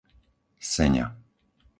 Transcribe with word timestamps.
Seňa 0.71 1.05